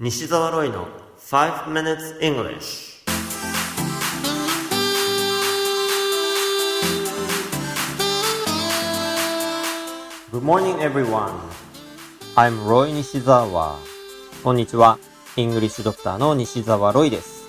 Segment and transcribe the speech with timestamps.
[0.00, 0.86] 西澤ロイの
[1.18, 3.02] 5 minutes English
[10.30, 11.32] Good morning everyone.
[12.36, 13.76] I'm Roy 西澤
[14.44, 15.00] こんにちは。
[15.34, 17.48] イングリッシュドクターの西澤ロイです。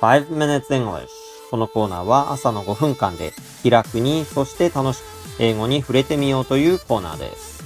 [0.00, 1.06] 5 minutes English
[1.50, 5.04] このコーナーは朝の5分間で気楽にそして楽しく
[5.38, 7.59] 英語に触れてみようというコーナーです。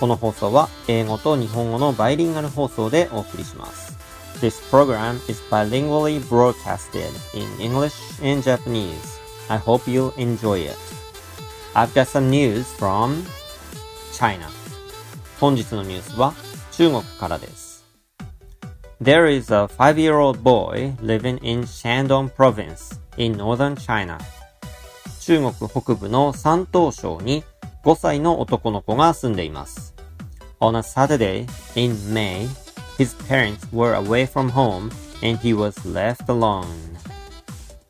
[0.00, 3.98] この放送は英語と日本語のバイリンガル放送でお送りします
[4.40, 7.92] This program is bilingually broadcasted in English
[8.24, 9.20] and Japanese.
[9.50, 10.76] I hope you enjoy it.
[11.74, 13.22] I've got some news from
[14.14, 14.46] China.
[15.38, 16.32] 本日のニュースは
[16.72, 17.84] 中国からです。
[19.02, 24.18] There is a five-year-old boy living in Shandong province in northern China.
[25.20, 27.44] 中国北部の山東省に
[27.82, 29.94] 5歳の男の子が住んでいます。
[30.60, 32.46] On a Saturday in May,
[32.98, 34.90] his parents were away from home
[35.22, 36.66] and he was left alone.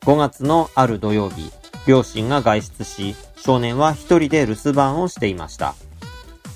[0.01, 1.51] 5月のある土曜日、
[1.85, 5.75] 両親が外出し、少年は一人で留守番をしていました。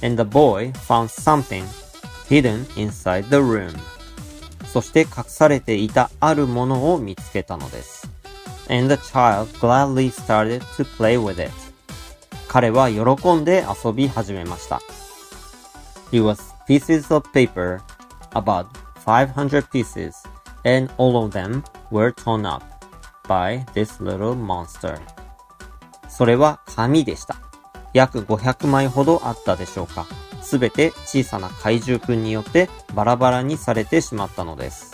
[0.02, 1.66] And the boy found something
[2.30, 3.74] hidden inside the room.
[4.66, 8.10] そして隠されていたあるものを見つけたのです。
[8.70, 11.52] And the child gladly started to play with it.
[12.48, 14.82] 彼は喜んで遊び始めました。
[16.12, 17.80] It was pieces of paper,
[18.32, 18.68] about
[19.06, 20.14] 500 pieces,
[20.64, 22.64] and all of them were torn up
[23.28, 25.00] by this little monster.
[26.08, 27.36] それは紙でした。
[27.94, 30.06] 約500枚ほどあったでしょうか。
[30.42, 34.94] すべて小さな怪獣くんによってバラバラにされてしまったのです。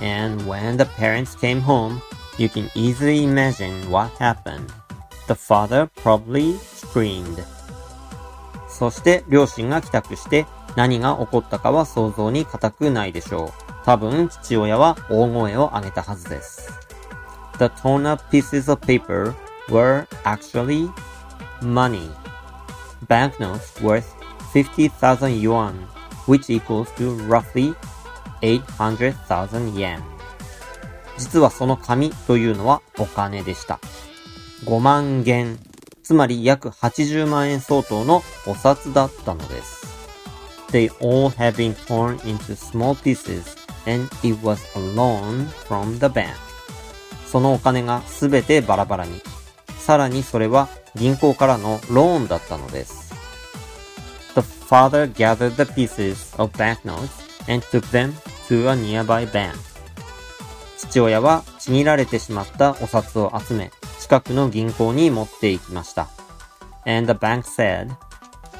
[0.00, 2.00] And when the parents came home,
[2.38, 4.85] you can easily imagine what happened.
[5.26, 7.44] The father probably screamed.
[8.68, 10.46] そして両親が帰宅して
[10.76, 13.66] 何が起こったかは想像に難くないでしょう。
[13.84, 16.70] 多分父親は大声を上げたはずです。
[17.58, 19.34] The torn up pieces of paper
[19.68, 20.90] were actually
[21.62, 22.10] money.
[23.08, 24.04] Banknotes worth
[24.52, 25.72] 50,000 yuan,
[26.26, 27.74] which equals to roughly
[28.42, 30.02] 800,000 yen.
[31.16, 33.80] 実はその紙というのはお金でした。
[34.66, 35.58] 5万元、
[36.02, 39.86] つまり約80万円相当のお札だったのです。
[40.72, 43.56] They all had been torn into small pieces
[43.86, 46.34] and it was a loan from the bank.
[47.26, 49.22] そのお金がすべてバラバラに。
[49.78, 53.14] さらにそれは銀行からのローンだったのです。
[54.34, 57.08] The father gathered the pieces of banknotes
[57.48, 58.12] and took them
[58.48, 59.54] to a nearby bank.
[60.76, 63.70] 父親はちぎられてしまったお札を集め、
[64.06, 66.08] 近くの銀行に持って行きました。
[66.84, 67.90] And the bank said,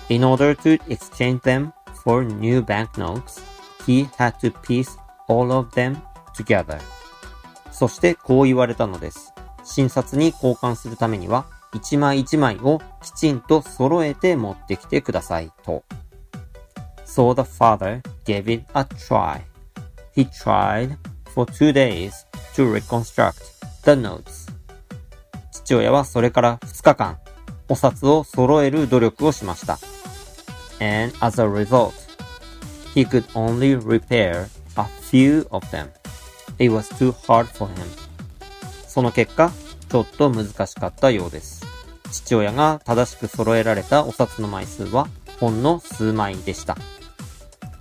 [0.08, 1.70] in order to exchange them
[2.02, 3.40] for new banknotes,
[3.86, 4.98] he had to piece
[5.28, 5.98] all of them
[6.36, 6.80] together.
[7.70, 9.32] そしてこう言われたのです。
[9.62, 15.84] 診察に交換するためには、一枚一枚をきちんと揃えて持ってきてくださいと。
[17.04, 19.42] So the father gave it a try.
[20.12, 20.96] He tried
[21.32, 23.44] for two days to reconstruct
[23.84, 24.45] the notes.
[25.66, 27.18] 父親はそれから2日間、
[27.68, 29.80] お札を揃える努力をしました。
[30.78, 31.92] And as a result,
[32.94, 34.46] he could only repair
[34.76, 35.88] a few of them.
[36.60, 37.84] It was too hard for him.
[38.86, 39.50] その結果、
[39.88, 41.66] ちょっと難しかったようです。
[42.12, 45.08] 父親が正しく揃えられたお札の枚数は
[45.40, 46.76] ほんの数枚でした。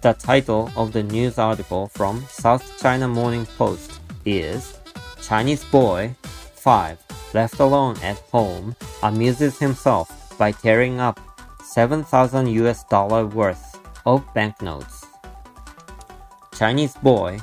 [0.01, 4.81] The title of the news article from South China Morning Post is
[5.21, 6.15] Chinese boy
[6.63, 7.04] 5
[7.35, 8.73] left alone at home
[9.03, 10.07] amuses himself
[10.39, 11.19] by tearing up
[11.61, 13.75] 7,000 US dollar worth
[14.05, 15.05] of banknotes.
[16.57, 17.37] Chinese boy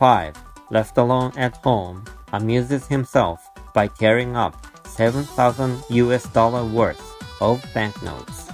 [0.00, 0.34] 5
[0.72, 2.02] left alone at home
[2.32, 3.38] amuses himself
[3.72, 7.00] by tearing up 7,000 US dollar worth
[7.40, 8.50] of banknotes.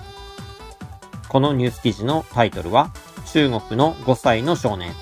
[1.31, 2.93] このニュース記事のタイトルは
[3.33, 4.93] 中国の5歳の少年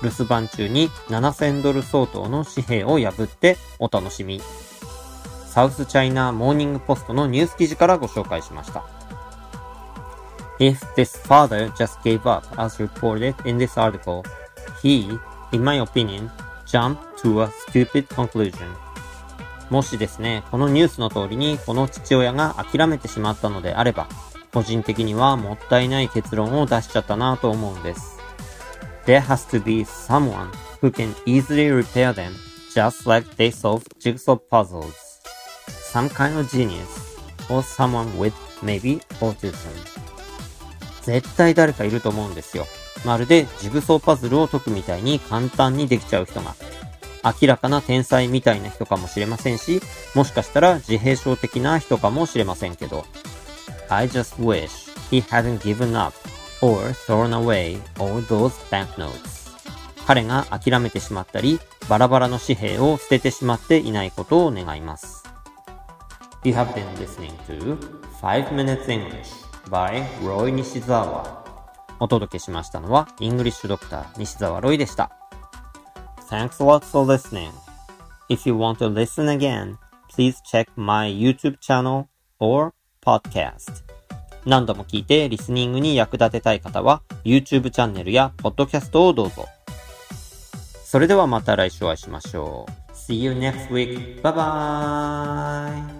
[0.00, 4.40] 留守番中に7000ドル相当の紙幣を破ってお楽しみ。
[5.50, 8.84] サウスチャイナモーニングポストのニュース記事からご紹介しました。
[10.60, 14.22] If this father just gave up as reported in this article,
[14.80, 15.18] he,
[15.50, 16.30] in my opinion,
[16.66, 18.68] jumped to a stupid conclusion.
[19.70, 24.06] もしですね、このニュースの通りにこの父親が諦めてしまったのであれば、
[24.54, 28.18] 個人的にはもったいない結論を出しちゃったなと思うんです。
[29.04, 30.50] There has to be someone
[30.80, 32.34] who can easily repair them
[32.72, 35.09] just like they solve jigsaw puzzles.
[35.92, 36.86] Some kind of genius
[37.48, 38.32] or someone with
[38.62, 39.54] maybe autism.
[41.02, 42.66] 絶対誰かいると思うんですよ。
[43.04, 46.54] まるでジグソーパズルを解くみたいに簡単にできちゃう人が、
[47.24, 49.80] 明らかな天才みたいな人かもしれませんし、
[50.14, 53.04] もしかしたら自閉症的な人かもしれませんけど、
[53.88, 54.68] I just wish
[55.10, 56.16] he hadn't given up
[56.60, 59.50] or thrown away all those banknotes.
[60.06, 61.58] 彼が諦めてしまったり、
[61.88, 65.19] バラバラの紙幣を捨ててしまっていないことを願います。
[66.42, 67.76] You have been listening to
[68.22, 69.30] 5 Minutes English
[69.68, 71.40] by Roy Nishizawa
[71.98, 75.10] お届けしましたのは、イングリッシュドクター西澤ロイでした。
[76.30, 77.50] Thanks a lot for listening.
[78.30, 79.76] If you want to listen again,
[80.10, 82.06] please check my YouTube channel
[82.38, 82.72] or
[83.04, 83.84] podcast.
[84.46, 89.46] 何度も聞いてリスニングに役立てたい方は YouTube チャンネルや Podcast をどうぞ。
[90.84, 92.92] それではまた来週お会いしましょう。
[92.92, 94.22] See you next week.
[94.22, 95.99] Bye bye!